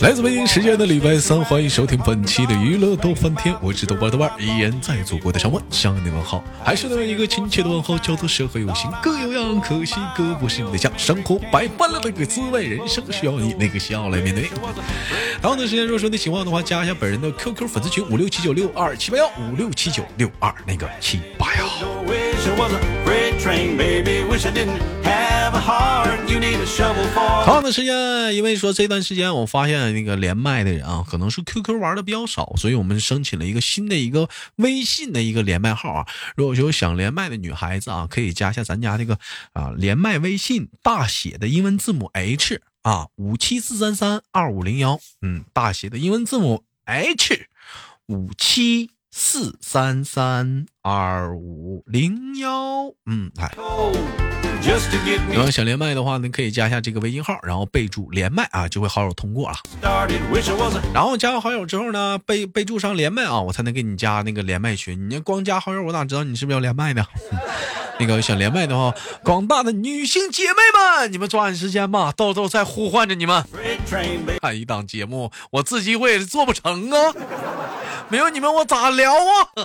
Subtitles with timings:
[0.00, 14.50] 来自北京时间的礼拜三，欢迎收听本期的娱乐逗翻天，我是豆瓣豆瓣，依然在祖国的上问向你们好，还是那么一个亲切的问候，叫做社会有形各有样，可惜哥不是你的酱，生活百般了那个滋味，人生需要你那个笑来面对。
[15.40, 21.64] 同样的时间，如果说你喜欢的话，加一下本人的 QQ 粉丝群五六七九六二七八幺五六七九六二那个七八幺。
[27.44, 36.06] 同样的时间，因为说这段时间我发现那个连麦的人啊，可能是 QQ 玩的比较少，所以我们申请了一个新的一个微信的一个连麦号啊。
[36.36, 39.18] 如果说想连麦的女孩子啊，可以加一下咱家这个
[39.52, 47.48] 啊连麦微信大写的英文字母 H 啊五七四三三二五零幺，嗯，大写的英文字母 H
[48.06, 53.54] 五七四三三二五零幺，嗯，来。
[55.32, 59.56] 然后想连麦的话呢，可以加一下这个微信号，然后备注连麦啊，就会好友通过了。
[60.94, 65.10] 然后加完好友之后呢，备备注上连麦啊，我才能给你加那个连麦群。
[65.10, 67.04] 你光加好友，我哪知道你是不是要连麦呢？
[68.00, 68.92] 那个想连麦的话，
[69.22, 70.56] 广大的女性姐妹
[71.00, 73.44] 们，你们抓紧时间吧，豆豆在呼唤着你们。
[74.40, 77.14] 看一档节目，我自己我也是做不成啊，
[78.08, 79.48] 没有你们我咋聊啊？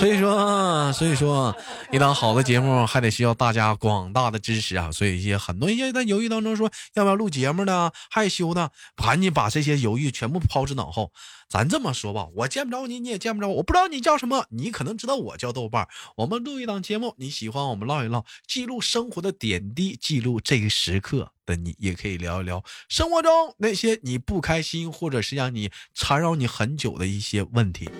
[0.00, 1.54] 所以说，所以说，
[1.92, 4.90] 一档好的节目还得需要大家广大的支持啊！
[4.90, 7.92] 所以一些很多一些在犹豫当中说要不要录节目呢？
[8.10, 8.70] 害羞呢？
[8.96, 11.12] 赶紧把这些犹豫全部抛之脑后。
[11.50, 15.86] 咱这么说吧，我见不着你，你也见不着我，我不知道你叫什么，你可能知道我叫豆瓣。
[16.16, 27.90] 我们录一档节目，你喜欢我们唠一唠，记录生活的点滴，记录这个时刻的你，也可以聊一聊生活中那些你不开心或者是让你缠绕你很久的一些问题。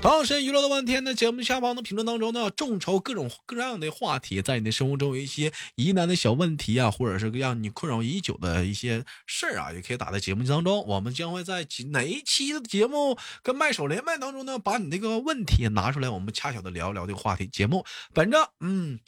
[0.00, 10.86] 同样时间娱乐的半天呢，节目下方的评论当中呢，众筹各种各样的话题，在你的生活中有一些疑难的小问题啊，或者是让你困扰已久的一些事儿啊，也可以打在节目当中。
[10.86, 17.48] 我们将会在哪一期的节目跟麦手连麦当中呢，把你那个问题拿出来，我们恰巧的聊一聊这个话题。
[17.48, 17.84] 节目
[18.14, 19.00] 本着嗯，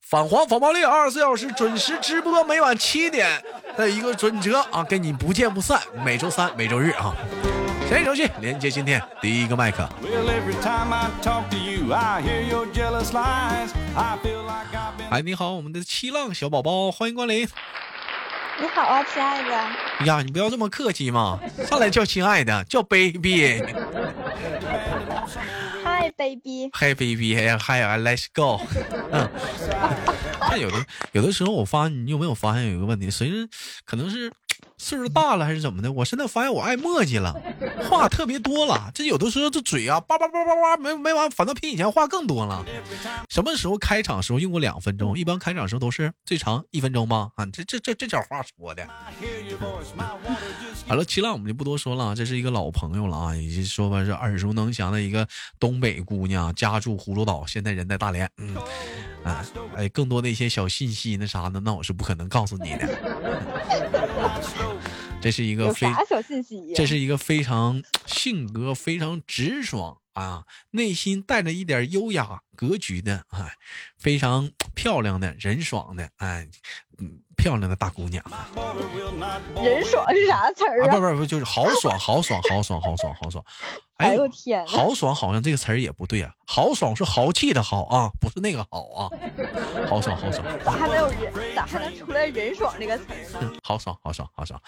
[0.00, 3.44] 反黄反暴力，二十四小时准时直播，每晚七点
[3.76, 5.82] 的一个准则啊，跟你不见不散。
[6.02, 7.14] 每周三、每周日啊。
[7.90, 9.82] 先手机连接今天第一个麦克。
[15.10, 17.40] 哎，你好，我们的七浪小宝宝，欢迎光临。
[18.60, 19.56] 你好啊，亲爱的。
[19.98, 23.60] 哎呀，你不要这么客气嘛，上来叫亲爱的，叫 baby。
[25.82, 26.70] Hi baby。
[26.72, 28.60] Hi baby，嗨，Let's go。
[29.10, 29.28] 嗯。
[30.48, 30.76] 但有的
[31.10, 33.10] 有的时候，我发现你有没有发现有一个问题？
[33.10, 33.34] 随着
[33.84, 34.32] 可能是
[34.80, 37.34] 岁数大了还是怎么的，我现在发现我爱墨迹了，
[37.88, 38.90] 话特别多了。
[38.94, 42.64] 这有的时候这嘴啊，叭叭叭叭叭没没完，反倒比以前话更多了。
[43.28, 45.18] 什么时候开场时候用过两分钟？
[45.18, 47.30] 一般开场时候都是最长一分钟吧？
[47.36, 48.86] 啊，这这这这点话说的。
[50.88, 58.28] 好了，七浪我们就不多说了，这是一个老朋友了啊，也就是说吧，是耳熟能详的一个东北姑娘，家住葫芦岛，现在人在大连。
[58.38, 58.56] 嗯，
[59.22, 59.44] 啊，
[59.76, 63.59] 哎，更多的一些小信息那啥的，那我是不可能告诉你的。
[65.20, 73.52] 这是一个非小信息，这是一个非常性格非常直爽啊，内心带着一点优雅格局的，啊，
[73.98, 76.48] 非常漂亮的人爽的，哎，
[76.98, 78.24] 嗯，漂亮的大姑娘。
[79.62, 80.88] 人爽是啥词儿啊？
[80.88, 83.44] 不不不，就是豪爽，豪爽，豪爽，豪爽，豪爽。
[83.98, 84.66] 哎呦天！
[84.66, 89.10] 豪爽好像这个词儿也不对啊，豪爽是豪气的豪啊，不是那个好啊。
[89.86, 90.42] 豪爽，豪爽。
[90.64, 91.54] 咋还能有人？
[91.54, 93.52] 咋还能出来人爽这个词儿呢？
[93.62, 94.58] 豪爽，豪爽，豪爽。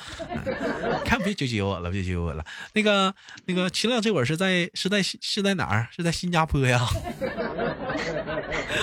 [1.06, 2.45] 看别纠结我了，别纠结我了。
[2.75, 3.15] 那个
[3.47, 5.89] 那个，秦亮这会儿是在是在是在哪儿？
[5.97, 6.87] 是在新加坡呀？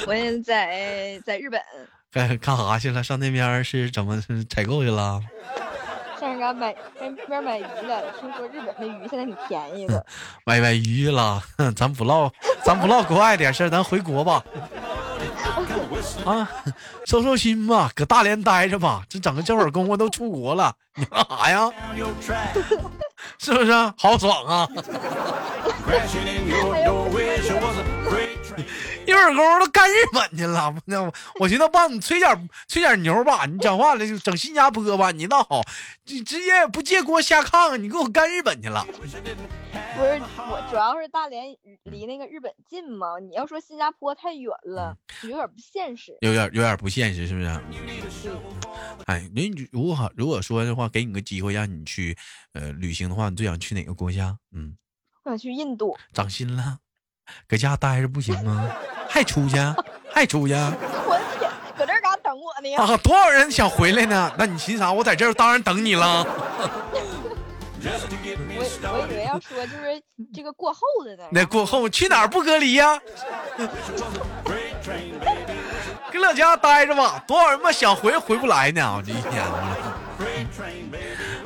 [0.07, 1.61] 我现在在日本。
[2.11, 3.03] 干干啥去了？
[3.03, 5.21] 上那边是怎么采购去了？
[6.19, 10.05] 上那买那边买鱼了，听说日本的鱼现在挺便宜的。
[10.43, 11.41] 买买鱼了，
[11.75, 12.29] 咱不唠，
[12.63, 14.43] 咱不唠国外点事儿，咱回国吧。
[16.25, 16.49] 啊，
[17.05, 19.03] 收收心吧，搁大连待着吧。
[19.07, 21.69] 这整个这会儿功夫都出国了，你干啥呀？
[23.37, 24.67] 是不是好爽啊？
[29.09, 35.63] 一会儿功夫都干日本去了，我我寻思帮你吹点吹点牛吧，你讲话了就整新加坡吧，你倒好，
[36.05, 38.85] 你直接不借锅下炕，你给我干日本去了。
[38.85, 41.43] 不是我，主要是大连
[41.85, 47.47] 离那个日本近嘛，你要说新加坡太远了，有点不现实，有点有点不现实，是不是？
[49.07, 52.15] 哎，你如果如果说的话，给你个机会让你去
[52.53, 54.37] 呃旅行的话，你最想去哪个国家？
[54.53, 54.77] 嗯，
[55.23, 55.97] 我想去印度。
[56.13, 56.77] 长心了，
[57.47, 58.69] 搁家待着不行吗？
[59.07, 59.57] 还出去？
[60.11, 60.53] 还出去？
[62.31, 62.81] 我的呀？
[62.83, 64.31] 啊，多少人想回来呢？
[64.37, 64.91] 那你寻啥？
[64.91, 66.25] 我在这儿当然等你了。
[67.81, 70.01] 我我以为要说就是
[70.33, 71.23] 这个过后的呢。
[71.31, 72.99] 那过后去哪儿不隔离呀、
[76.11, 78.95] 搁老家待着吧，多少人嘛想回回不来呢？
[78.97, 79.77] 我这一天了。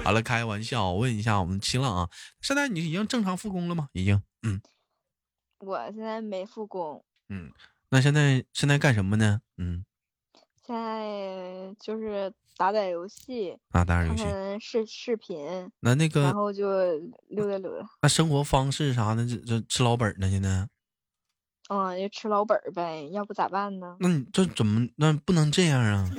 [0.03, 2.09] 好了，开玩笑，我问一下我们新浪啊，
[2.41, 3.87] 现在你已经正常复工了吗？
[3.93, 4.59] 已经，嗯
[5.65, 7.51] 我现在没复工，嗯，
[7.89, 9.39] 那现在现在干什么呢？
[9.57, 9.85] 嗯，
[10.65, 14.23] 现在就是打打游戏，啊，打打游戏。
[14.23, 16.67] 看视视频，那那个然后就
[17.29, 17.87] 溜达溜达。
[18.01, 20.29] 那生活方式啥的，这这吃老本呢？
[20.29, 20.67] 现在，
[21.69, 23.95] 嗯，就吃老本呗，要不咋办呢？
[23.99, 26.09] 那你这怎么那不能这样啊？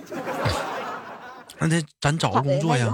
[1.60, 2.42] 那得咱找个？
[2.42, 2.90] 工作呀。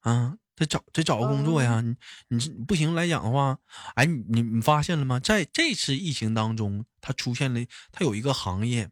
[0.00, 1.80] 啊，得找得找个工作呀。
[1.80, 1.94] 你
[2.28, 3.56] 你这不行来讲的话，
[3.94, 5.20] 哎，你你你发现了吗？
[5.20, 7.60] 在这次疫情当中，它出现了，
[7.92, 8.90] 它有一个行业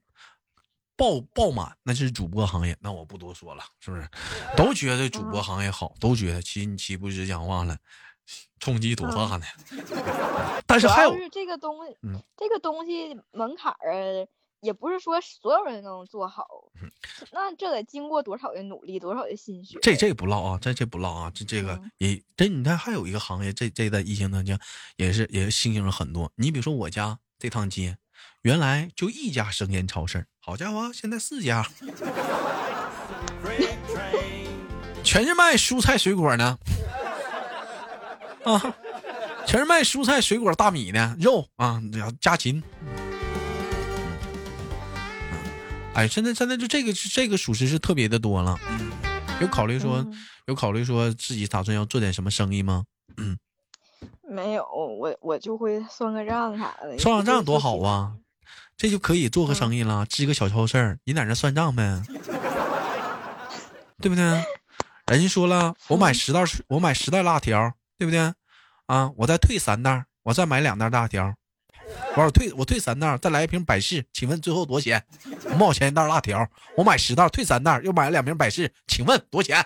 [0.96, 2.76] 爆爆满，那是主播行业。
[2.80, 4.08] 那我不多说了，是不是？
[4.56, 7.76] 都觉得主播行业好，都觉得其实你岂不是讲话了，
[8.60, 9.46] 冲击多大呢？
[10.66, 14.26] 但是还有这个东西，嗯这个东西门槛儿
[14.64, 16.46] 也不是说所有人都能做好，
[17.32, 19.76] 那这得经过多少的努力，多少的心血。
[19.76, 24.58] 嗯这这不唠啊，这这不唠啊，这这个嗯也这你看还有一个行业，这这在疫情当中
[24.96, 26.32] 也是也是新兴了很多。
[26.36, 27.98] 你比如说我家这趟街，
[28.40, 31.62] 原来就一家生鲜超市，好家伙，现在四家，
[35.04, 36.58] 全是卖蔬菜水果呢，
[38.44, 38.74] 啊，
[39.46, 41.82] 全是卖蔬菜水果大米的肉啊，
[42.18, 42.62] 家禽。
[45.94, 48.58] 哎，现在现在就这个这个属实是特别的多了。
[49.40, 50.12] 有考虑说，嗯
[50.46, 52.84] 有考虑说自己打算要做点什么生意吗？
[54.28, 56.98] 没有，我我就会算个账啥的。
[56.98, 57.90] 算个账多好啊！
[57.90, 58.12] 啊，
[58.76, 62.02] 这就可以做个生意了，支个小超市，你在那算账呗，
[64.02, 64.24] 对不对？
[65.06, 68.32] 人家说了，我买十袋，我买十袋辣条，对不对？
[68.86, 71.34] 啊，我再退三袋，我再买两袋辣条，
[72.16, 75.04] 完我退我退三袋，再来一瓶百事，请问最后多少钱？
[75.50, 79.58] 五毛钱一袋辣条，我买十袋退三袋，又买了两瓶百事，请问多少钱？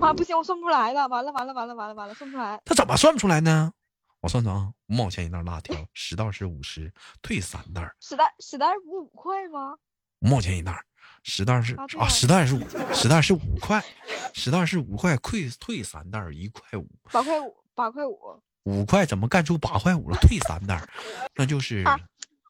[0.00, 2.60] 啊，不行，我算不出来了，完了完了完了完了完了，算不出来。
[2.64, 3.72] 他怎么算不出来呢？
[4.20, 6.92] 我算算啊，五毛钱一袋辣条，十袋是五十，
[7.22, 9.76] 退三袋，十袋十袋不五块吗？
[10.20, 10.84] 五毛钱一袋，
[11.22, 12.60] 十袋是啊十袋是五，
[12.92, 13.82] 十袋是五块，
[14.34, 18.18] 十袋是五块，退退三袋一块五，八块五，八块五。
[18.64, 20.16] 五块怎么干出八块五了？
[20.20, 20.82] 退三袋，
[21.34, 21.98] 那就是啊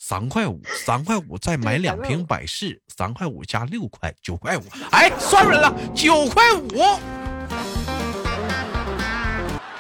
[0.01, 6.99] 三块五，三块五再买两瓶百事，三块五加六块，九块五，哎，算出来了，九块五，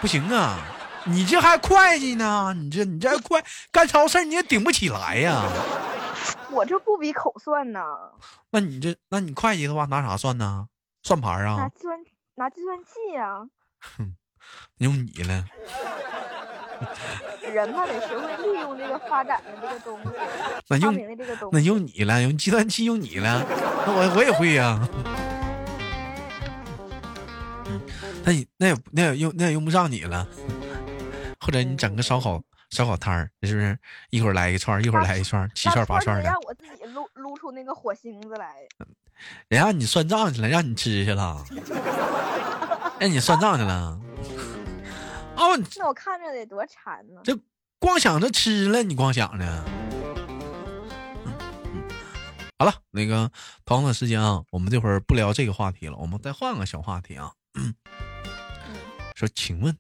[0.01, 0.59] 不行啊。
[1.07, 2.55] 你这还会计呢？
[2.55, 3.43] 你这你这还会
[3.73, 5.51] 干超市你也顶不起来呀、
[6.51, 7.81] 我这不比口算呢，
[8.51, 10.69] 那你这，那你会计的话拿啥算呢？
[11.03, 11.57] 算盘啊？
[11.57, 11.99] 拿计算
[12.35, 13.49] 拿计算器呀、
[14.79, 15.45] 用你了。
[17.53, 20.09] 人嘛得学会利用这个发展的这个东西，
[20.67, 21.59] 发那用明的这个东那。
[21.61, 23.45] 用你了，用计算器用你了，
[23.85, 24.89] 那我我也会呀、
[27.67, 27.81] 嗯，
[28.25, 30.27] 那你那也那也用那也用不上你了，
[31.41, 33.77] 或者你整个烧烤烧烤摊儿，是不是？
[34.11, 38.55] 一会儿来一串儿，一会儿来一串儿，七串儿八串儿的让，我自己撸撸出那个火星子来。
[39.49, 41.45] 人让你算账去了，让你吃去了，
[43.01, 44.01] 让你算账去了。
[45.41, 47.23] 啊，你那我看着得多馋呢。
[47.25, 47.35] 这
[47.79, 49.47] 光想着吃了，你光想着。
[51.25, 51.89] 嗯嗯
[52.59, 53.33] 好了，那个
[53.65, 57.33] 同样的时间啊，我们这会儿不聊这个话题了，我们再换个小话题啊。
[57.55, 57.75] 嗯
[59.17, 59.75] 说，请问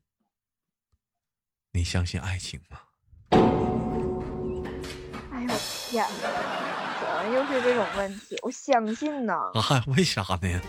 [1.72, 2.78] 你相信爱情吗？
[5.30, 5.54] 哎呦
[5.90, 8.38] 天哪，怎么又是这种问题？
[8.40, 10.60] 我相信呢，啊，为啥呢？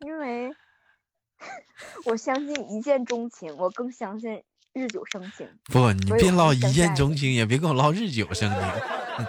[0.00, 0.50] 因为
[2.04, 4.42] 我相信一见钟情，我更相信
[4.72, 5.48] 日久生情。
[5.64, 8.60] 不，你别唠一见钟情，也别跟我唠日久生情。
[9.18, 9.26] 嗯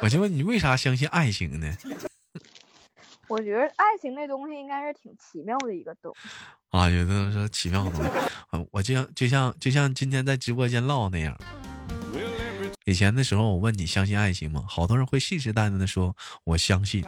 [0.00, 1.76] 我就问你，为啥相信爱情呢？
[3.28, 6.28] 我觉得爱情那东西应该是挺奇妙的一个东西。
[6.70, 8.10] 啊，有的人说奇妙的东西，
[8.50, 11.38] 啊我就像就像就像今天在直播间唠那样。
[12.84, 14.64] 以前的时候，我问你相信爱情吗？
[14.68, 17.04] 好多人会信誓旦旦的说我相信，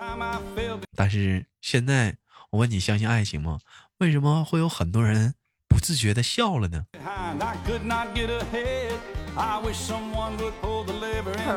[0.94, 2.16] 但是现在
[2.50, 3.58] 我问你相信爱情吗？
[3.98, 5.34] 为什么会有很多人
[5.68, 6.86] 不自觉的笑了呢？
[6.94, 7.00] 可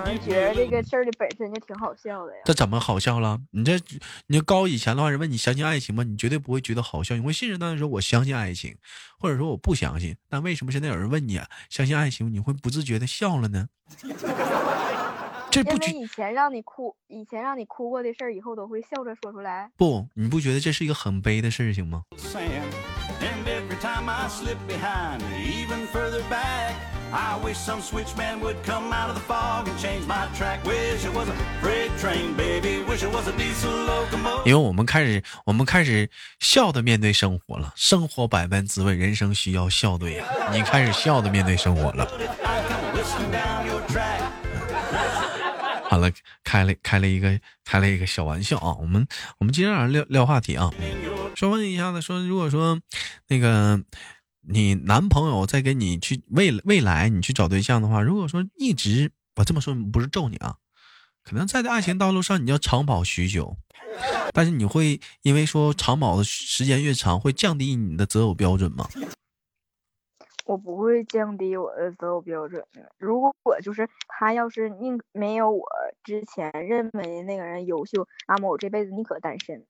[0.03, 2.39] 能觉得这个事儿的本身就挺好笑的呀。
[2.46, 3.39] 这怎么好笑了？
[3.51, 3.79] 你这，
[4.27, 6.03] 你高以前的话，人问你相信爱情吗？
[6.03, 8.77] 你绝对不会觉得好笑，你会信誓旦旦说我相信爱情，
[9.20, 10.15] 或者说我不相信。
[10.29, 11.39] 但为什么现在有人问你、
[11.70, 13.67] 相信爱情，你会不自觉的笑了呢？
[15.58, 19.70] 因为以前让你哭，以前让你哭过的事儿，以后都会笑着说出来。
[19.76, 22.04] 不，你不觉得这是一个很悲的事情吗？
[34.46, 36.10] 因为我们开始，我们开始
[36.40, 37.74] 笑的面对生活了。
[37.76, 40.26] 生活百般滋味，人生需要笑对呀。
[40.52, 42.08] 你开始笑的面对生活了。
[45.89, 46.12] 好了，
[46.44, 48.75] 开了开了一个开了一个小玩笑啊。
[48.79, 49.08] 我们
[49.39, 50.70] 我们今天晚上聊聊话题啊。
[51.36, 52.79] 说问一下子，说如果说
[53.27, 53.82] 那个
[54.41, 60.56] 你男朋友在跟你去未未来你去找对象的话，如果说一直我这么说不是咒你啊，
[61.24, 63.56] 可能在这爱情道路上你要长跑许久，
[64.34, 68.89] 但是你会因为说长跑的时间越长，会降低你的择偶标准吗？
[70.48, 72.89] 我不会降低我的择偶标准的。
[72.98, 75.68] 如果我就是他要是宁没有我
[76.04, 79.66] 之前认为那个人优秀，那么我这辈子宁可单身。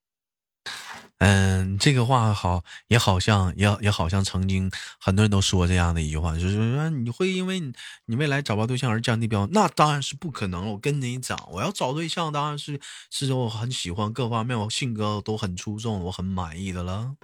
[1.19, 4.69] 嗯，这个话好，也好像也也好像曾经
[4.99, 7.73] 很多人都说这样的一句话，就是说你会因为你
[8.05, 10.71] 你未来找不到对象而降低标准，那当然是不可能了。
[10.73, 12.79] 我跟你讲，我要找对象，当然是
[13.09, 17.15] 是我很喜欢各方面，我性格都很出众，我很满意的了。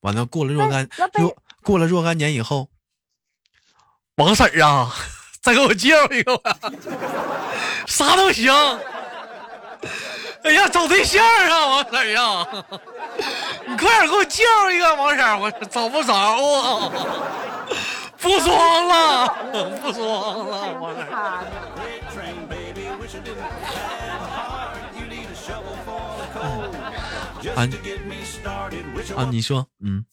[0.00, 1.36] 完了，过了若干若
[1.70, 2.68] 过了若干年以后
[4.16, 4.92] 王婶啊
[5.40, 6.54] 再给我介绍一个吧。
[7.86, 8.52] 啥都行。
[10.42, 12.46] 哎呀找对象啊王婶啊。
[13.68, 16.90] 你快点给我介绍一个王婶我找不着啊
[18.18, 19.28] 不装了
[19.80, 21.06] 不装了王婶
[29.16, 30.04] 啊你说嗯。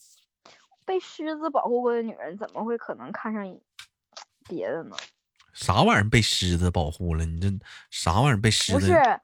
[0.87, 3.45] 被狮子保护过的女人，怎么会可能看上
[4.47, 4.95] 别的呢？
[5.53, 7.25] 啥玩意儿被狮子保护了？
[7.25, 7.47] 你这
[7.91, 8.79] 啥玩意儿被狮子？
[8.79, 9.21] 不是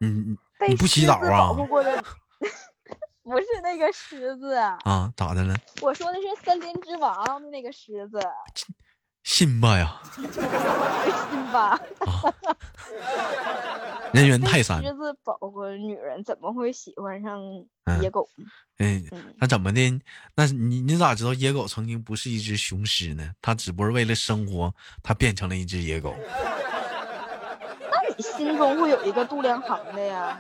[0.67, 1.65] 你不洗澡啊保护？
[1.65, 2.03] 过的，
[3.23, 5.55] 不是那个狮子，啊，咋的了？
[5.81, 8.19] 我说的是森林之王那个狮子，
[9.23, 10.27] 辛巴呀，辛
[11.51, 11.79] 巴。
[14.11, 14.83] 人猿被泰山。
[14.83, 17.41] 狮子保护女人怎么会喜欢上
[17.85, 18.45] 嗯野狗呢？
[18.77, 20.01] 嗯，嗯，那怎么的？
[20.35, 23.31] 那你你咋知道野狗曾经不是一只雄狮呢？
[23.41, 26.15] 它只不过是为了生活，它变成了一只野狗。
[27.89, 30.39] 那你心中会有一个度量衡的呀。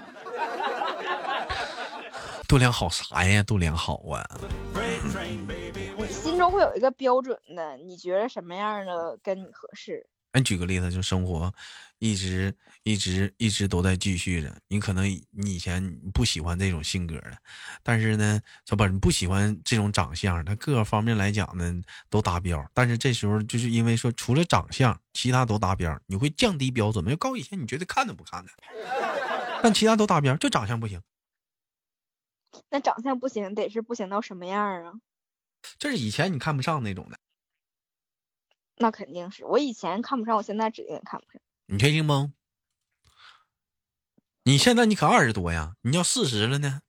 [2.47, 3.41] 度量好啥呀？
[3.41, 4.23] 度量好啊.
[6.05, 10.05] 你心中会有一个标准的，你觉得什么样的跟你合适？
[10.33, 11.53] 哎，举个例子，就生活
[11.99, 14.53] 一直一直一直都在继续着。
[14.67, 17.37] 你可能你以前不喜欢这种性格的，
[17.83, 18.87] 但是呢，小宝？
[18.87, 21.71] 你不喜欢这种长相，他各个方面来讲呢
[22.09, 22.65] 都达标。
[22.73, 27.11] 但是这时候就是因为说除了长相，其他都达标，你会降低标准吗？
[27.11, 28.51] 就高以前你觉得看都不看的，
[29.63, 30.99] 但其他都达标，就长相不行。
[32.69, 34.93] 那长相不行，得是不行到什么样啊？
[35.77, 37.17] 这是以前你看不上那种的，
[38.77, 41.41] 那肯定是我以前看不上，我现在指定也看不上。
[41.67, 42.33] 你确定吗？
[44.43, 46.81] 你现在你可二十多呀，你要四十了呢。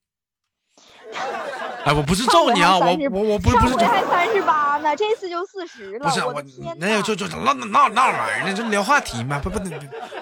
[1.85, 6.09] 哎，我不是咒你啊，我我我不是不是还三十八呢，这次就四十了。
[6.09, 6.43] 不是我
[6.79, 9.59] 那就就那那那那玩意儿呢，就聊话题嘛，不不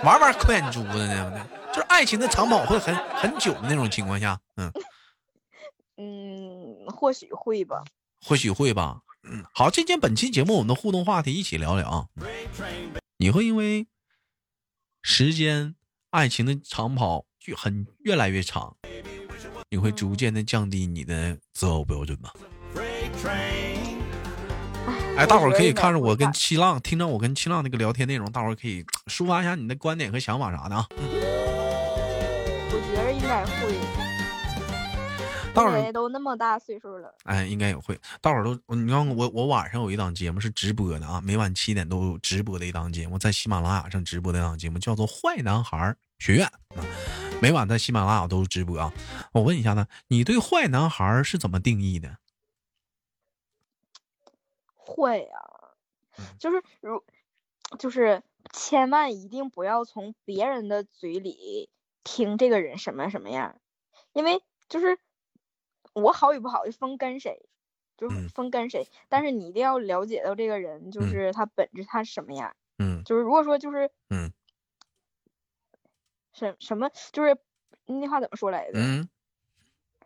[0.04, 4.72] 玩玩快眼珠子呢，就是爱情的长跑会很很久的那种情况下，嗯，
[5.96, 7.84] 嗯，或许会吧。
[8.24, 12.06] 或许会吧，嗯，好，今天本期节目我们的互动话题一起聊聊啊，
[13.16, 13.88] 你会因为
[15.02, 15.74] 时间
[16.10, 18.76] 爱情的长跑越很越来越长，
[19.70, 22.30] 你会逐渐的降低你的择偶标准吗？
[25.16, 30.86] 哎，大伙儿可以看着我跟七浪，听着我跟七浪那个聊天内容，大伙儿可以抒发一下你的观点和想法啥的啊。
[30.90, 34.01] 我觉得应该会，
[35.54, 37.14] 大伙儿都那么大岁数了。
[37.24, 37.98] 哎，应该也会。
[38.22, 46.84] 大伙儿都，你看我我晚上有一档节目是直播的啊，每晚七点都有直播的一档节目，在喜马拉雅上直播的一档节目叫做《坏男孩学院》啊，
[47.42, 48.90] 每晚在喜马拉雅都直播啊。
[49.32, 52.16] 我问一下呢，你对坏男孩是怎么定义的？
[54.74, 55.26] 坏呀、
[56.18, 57.04] 嗯 就是如，
[57.78, 61.68] 就是千万一定不要从别人的嘴里
[62.04, 63.60] 听这个人什么什么样，
[64.14, 64.98] 因为就是
[65.94, 67.40] 我好与不好就分跟谁，
[67.96, 68.28] 就是嗯。
[68.28, 71.08] 分跟谁，但是你一定要了解到这个人就嗯。
[71.10, 73.02] 是他本质他是什么样，嗯。
[73.04, 74.32] 就是如果说就是嗯。
[76.32, 77.36] 什什么就是
[77.86, 78.78] 那话怎么说来着？
[78.78, 79.08] 嗯，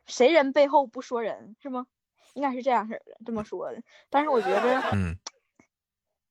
[0.06, 1.86] 谁人背后不说人是吗？
[2.34, 3.80] 应该是这样式的，这么说的。
[4.10, 5.16] 但是我觉得嗯。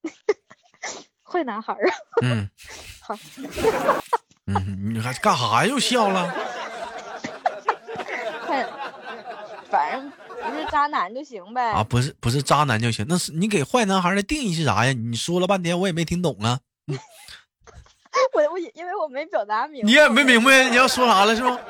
[1.23, 2.49] 坏男孩儿啊，嗯，
[3.01, 3.15] 好，
[4.45, 5.65] 嗯，你还干啥呀？
[5.65, 6.29] 又笑了？
[8.45, 8.69] 看，
[9.75, 11.71] 反正不是渣男就行呗。
[11.71, 14.93] 啊，不是不是渣男就行，那是你给坏男孩的定义是啥呀？
[14.93, 16.59] 你说了半天我也没听懂啊，
[18.33, 21.59] 我我因为我没表达明白，你也没明白你要说啥了是吗？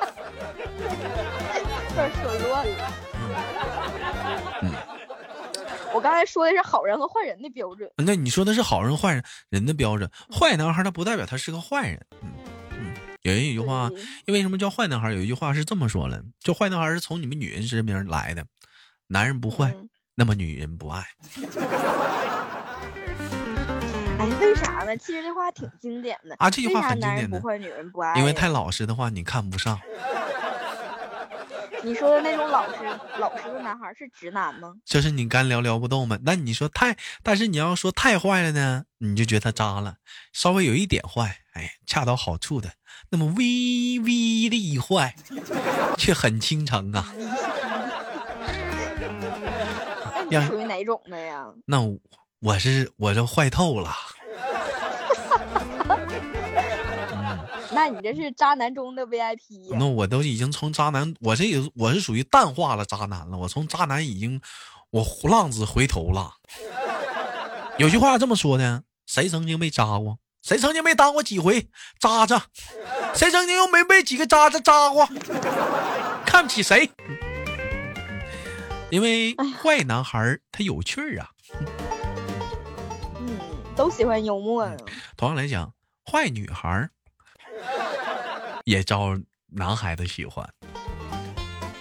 [1.90, 2.92] 有点说乱了。
[5.92, 7.90] 我刚才说的是好人和坏人的标准。
[7.96, 11.98] 那你说的是好人坏人人的标准，坏男孩他不代表他是个坏人。
[12.22, 12.45] 嗯嗯，
[13.26, 13.90] 有人有句话，
[14.24, 15.12] 因为什么叫坏男孩？
[15.12, 18.46] 有一句话是这么说的，就坏男孩是从你们女人身边来的，
[19.08, 21.04] 男人不坏，嗯那么女人不爱。
[24.18, 24.96] 哎，为啥呢？
[24.96, 28.14] 其实这话挺经典的啊这句话很经典的男人不坏，女人不爱？
[28.16, 29.76] 因为太老实的话你看不上，
[31.82, 32.78] 你说的那种老实
[33.18, 34.74] 老实的男孩是直男吗？
[34.84, 36.18] 就是你干聊聊不动嘛。
[36.24, 39.96] 那你说太，但是你要说太坏了呢，你就觉得他渣了。
[40.32, 42.72] 稍微有一点坏，哎，恰到好处的，
[43.10, 45.14] 那么微微的一坏，
[45.96, 47.12] 却很倾城啊。
[50.28, 51.46] 那你属于哪种的呀？
[51.66, 51.98] 那我
[52.40, 53.94] 我是我这坏透了。
[57.76, 63.36] 那你这是渣男中的 VIP 呀、那我都已经从渣男，我这也我是属于淡化了渣男了。
[63.36, 64.40] 我从渣男已经，
[64.88, 66.32] 我浪子回头了。
[67.76, 70.18] 有句话这么说的：谁曾经被渣过？
[70.40, 71.68] 谁曾经没当过几回
[72.00, 72.46] 渣渣？
[73.14, 75.06] 谁曾经又没被几个渣渣渣过？
[76.24, 76.90] 看不起谁？
[78.88, 81.28] 因为坏男孩他有趣儿啊。
[83.20, 83.38] 嗯，
[83.76, 84.76] 都喜欢幽默呢。
[85.14, 85.74] 同样来讲，
[86.10, 86.90] 坏女孩儿
[88.64, 90.48] 也招男孩子喜欢。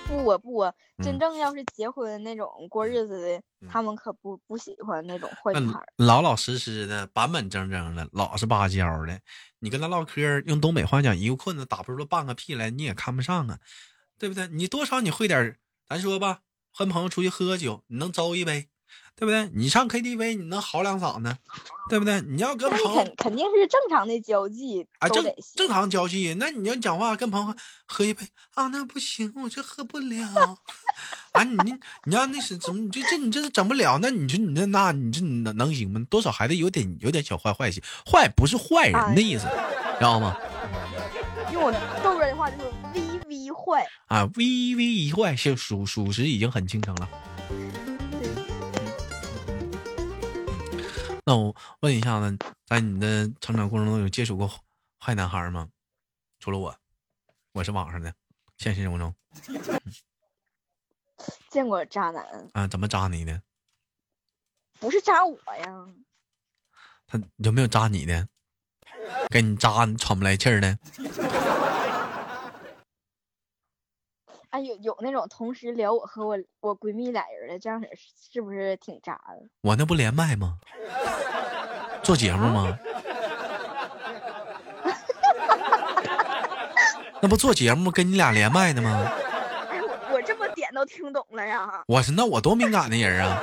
[0.07, 5.83] 不我不啊，嗯真正要是结婚那种过日子的，他们可不不喜欢那种坏那女孩。
[5.97, 9.19] 老老实实的、板板正正的、老实巴交的，
[9.59, 13.59] 你跟他唠嗑，用东北话讲，一个困子打不出半个屁来，你也看不上啊，
[14.19, 14.47] 对不对？
[14.49, 15.57] 你多少你会点，
[15.89, 18.69] 咱说吧，和朋友出去喝酒，你能周一杯，
[19.15, 19.49] 对不对？
[19.53, 21.37] 你上 KTV 你能嚎两嗓子，
[21.89, 22.19] 对不对？
[22.21, 25.23] 你要跟朋友肯肯定是正常的交际啊，正。
[25.55, 27.55] 正常交际，那你要讲话跟朋友
[27.85, 30.57] 喝一杯啊，那不行，我这喝不了。
[31.31, 32.81] 啊，你你要那是怎么？
[32.81, 36.05] 你这这你这是整不了，那你说你这那你这你能能行吗？
[36.09, 39.47] 多少还得有点有点小坏坏心，坏不是坏人的意思，
[39.97, 40.35] 知道吗？
[41.53, 41.71] 用我
[42.03, 43.87] 豆哥的话就是微微坏。
[44.07, 47.09] 啊，微微一坏，是属属实已经很倾城了。
[51.27, 54.47] 那我问一下子，在你的成长过程中有接触过
[54.99, 55.67] 坏男孩吗？
[56.39, 56.75] 除了我，
[57.51, 58.13] 我是网上的，
[58.57, 59.15] 现实生活中
[61.49, 63.41] 见过渣男，啊，怎么渣你的？
[64.79, 65.87] 不是渣我呀，
[67.07, 68.27] 他有没有渣你的？
[69.31, 70.77] 给你渣你喘不来气儿的？
[74.55, 77.91] 哎有有那种同时聊我和我我闺蜜俩人的，这样式儿
[78.31, 79.35] 是不是挺渣的？
[79.63, 80.53] 我那不连麦吗？
[82.01, 82.79] 做节目吗？
[87.21, 89.11] 那不做节目跟你俩连麦呢吗？
[89.69, 91.83] 哎，我我这么点都听懂了呀！
[91.87, 93.41] 我是那我多敏感的人啊！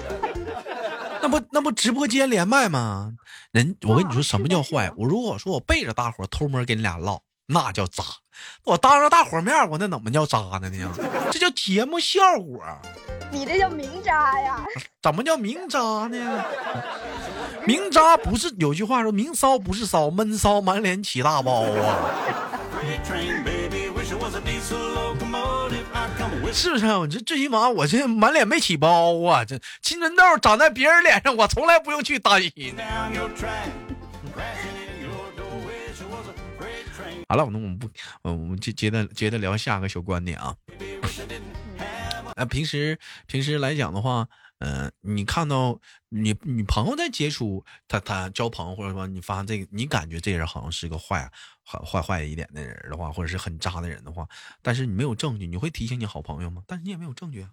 [1.20, 3.12] 那不那不直播间连麦吗？
[3.50, 4.90] 人，我跟你说什么叫坏？
[4.96, 7.20] 我如果说我背着大伙儿偷摸跟你俩唠，
[7.52, 8.02] 那叫渣；
[8.64, 10.90] 我当着大伙儿面，我那怎么叫渣呢呢？
[11.30, 12.62] 这叫节目效果。
[13.30, 14.64] 你这叫明渣呀！
[15.00, 16.44] 怎么叫明渣呢？
[17.64, 21.96] 明渣不是有句话说明骚不是骚，闷骚满脸起大包啊
[26.52, 26.98] 是不是啊？
[26.98, 32.76] 我这最起码我这满脸没起包啊，这青春痘长在别人脸上，我从来不用去担心。
[37.28, 37.88] 好了，那我们不，
[38.22, 40.56] 呃我们接接着接着聊下个小观点啊。
[42.36, 44.26] 呃，平时平时来讲的话，
[44.58, 51.30] 呃，你看到你你朋友在接触他他交朋友，或者说你发现这个，你感觉这人好像是个坏
[51.62, 54.26] 坏坏坏一点的人的话，或者是很渣的人的话，
[54.62, 56.62] 但是你没有证据，你会提醒你好朋友吗？
[56.66, 57.50] 但是你也没有证据啊。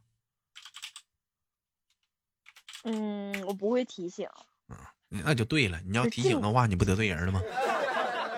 [2.86, 4.27] 嗯，我不会提醒。
[4.69, 4.77] 嗯
[5.23, 7.41] 那就对了，你要提醒的话，你不得罪人了吗？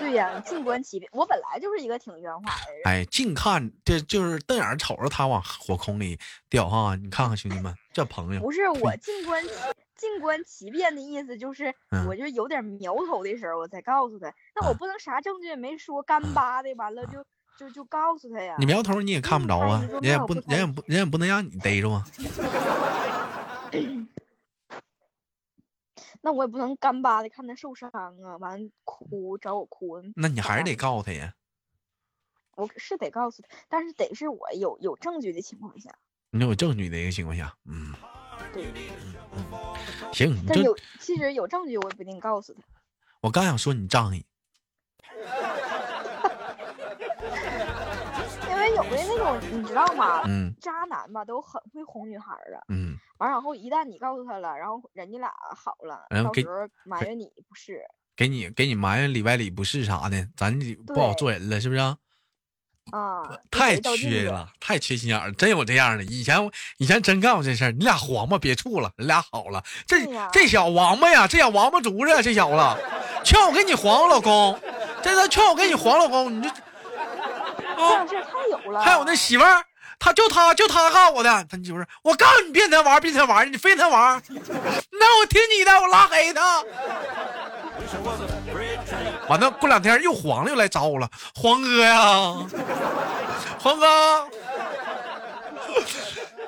[0.02, 1.10] 对呀，静观其变。
[1.14, 2.82] 我本来就是一个挺圆滑的人。
[2.86, 6.18] 哎，近看这就是瞪眼瞅着他往火坑里
[6.50, 6.96] 掉哈！
[6.96, 9.50] 你看看兄弟们，这朋友不是我静观其
[9.96, 14.34] 静观其变的意思，就是嗯我就有点苗头的时候，我才告诉他。
[14.56, 17.24] 那我嗯不能啥证据也没说，干巴的，完了就
[17.58, 18.56] 就就告诉他呀。
[18.58, 22.04] 你苗头你也看不着啊人也不人也不人也不能让你逮着啊。
[26.22, 30.02] 那我也不能干巴的看他受伤啊，完哭找我哭。
[30.16, 31.34] 那你还是得告诉他呀。
[32.56, 35.90] 我是得告诉他，但是得是我有有证据的情况下，
[36.30, 37.94] 你有证据的一个情况下，嗯，
[38.54, 38.66] 对。
[40.14, 42.62] 行，你这但有其实有证据，我也不一定告诉他。
[43.22, 44.26] 我刚想说你仗义，
[45.16, 45.22] 因
[48.62, 50.24] 为有的那种你知道吗？
[50.28, 57.82] 嗯渣男吧都很会哄女孩儿的，嗯，完然后一旦你告诉他了，然后人家俩好了，然后给到时候埋怨你不是。
[58.15, 61.97] 给你给你埋怨里外里不是啥的，咱就不好做人了，是不是啊？
[62.91, 63.80] 啊，太。
[63.80, 66.04] 缺了，太缺心眼儿了，真有这样的。
[66.04, 66.38] 以前
[66.78, 69.63] 以前真干过这事儿，你俩黄吧别处了，你俩好了。
[69.88, 69.97] 这
[70.32, 72.82] 这小王八呀，这小王八犊子，这小子，
[73.24, 74.60] 劝我给你黄老公，
[75.02, 76.56] 这他劝我给你黄老公，你这啊
[78.08, 78.82] 这太有了。
[78.82, 79.63] 还有那媳妇儿，
[80.00, 86.63] 他就他就他告我的，他媳妇儿，我告诉你别跟他玩儿，别跟他玩儿，你非跟他玩儿，那我听你的，我拉黑他。
[89.28, 92.36] 完了，过两天又黄了，又来找我了，黄哥呀，
[93.60, 94.28] 黄哥，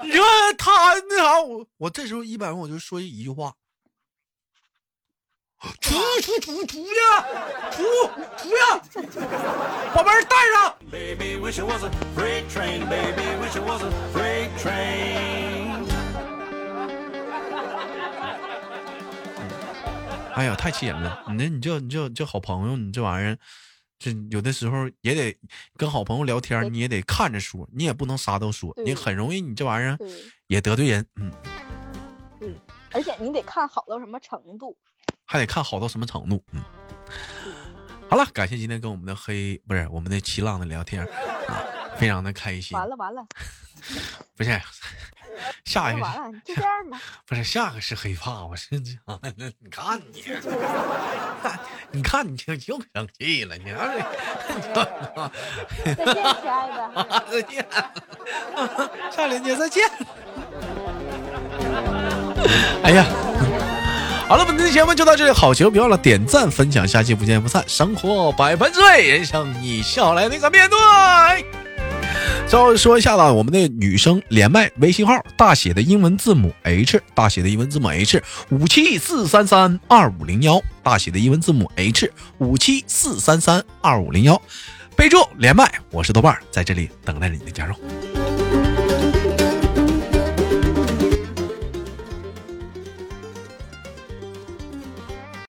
[0.01, 0.25] 你说
[0.57, 3.53] 他那啥，我我这时候一般我就说一句话，
[5.79, 6.83] 出出出出去，
[7.71, 7.83] 出
[8.37, 8.49] 出
[9.01, 9.19] 去，
[9.93, 10.75] 把门带上。
[10.91, 12.85] Baby, wish I was a freight train.
[12.89, 15.87] Baby, wish I was a freight train.
[20.35, 21.23] 哎呀，太气人了！
[21.29, 23.37] 你这你这你这这好朋友，你这玩意儿，
[23.99, 25.37] 这有的时候也得
[25.77, 30.11] 跟好朋友聊天，对你也得看着说，你也不能啥都说，你对很容易你这玩意儿对
[30.47, 31.31] 也得罪人，嗯。
[32.39, 32.53] 对，
[32.91, 34.75] 而且你得看好到什么程度。
[35.33, 36.43] 还得看好到什么程度。
[36.51, 36.63] 嗯，
[38.07, 41.03] 好了，感谢今天跟我们的黑不是我们的齐浪的聊天
[41.47, 41.57] 啊，
[41.97, 42.77] 非常的开心。
[42.77, 43.25] 完了完了，
[44.37, 44.61] 不是
[45.65, 47.01] 下一个完了，就这样吧。
[47.25, 49.19] 不是下个是黑怕，我是这样。
[49.57, 50.23] 你看你，
[51.89, 53.89] 你看你就又生气了，你看
[55.95, 57.25] 再见，亲爱的。
[57.31, 57.65] 再见，
[59.11, 59.89] 下链接再见。
[62.83, 63.32] 哎呀。
[64.33, 67.63] 好了，本期节目就到这里，好球别忘了点赞分享，下期不见不散。
[67.67, 71.45] 生活百般滋味，人生你笑来那个面对。
[72.47, 84.41] 最后说一下呢，我们的女生连麦微信号大写的英文字母 H，大写的英文字母 H 五七四三三二五零幺，大写的英文字母 H 五七四三三二五零幺，
[84.97, 87.75] 备注连麦，我是豆瓣，在这里等待着你的加入。